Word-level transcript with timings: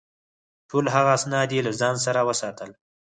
ټول 0.69 0.85
هغه 0.95 1.09
اسناد 1.17 1.49
یې 1.55 1.61
له 1.67 1.71
ځان 1.79 1.95
سره 2.05 2.19
وساتل. 2.29 2.69